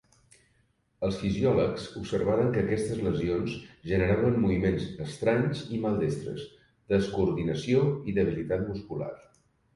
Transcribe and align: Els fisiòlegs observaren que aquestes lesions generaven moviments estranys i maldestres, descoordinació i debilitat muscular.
Els 1.07 1.17
fisiòlegs 1.23 1.83
observaren 1.99 2.49
que 2.55 2.63
aquestes 2.65 3.01
lesions 3.09 3.53
generaven 3.91 4.41
moviments 4.47 4.89
estranys 5.05 5.63
i 5.77 5.83
maldestres, 5.85 6.43
descoordinació 6.95 7.87
i 8.11 8.19
debilitat 8.21 8.67
muscular. 8.73 9.15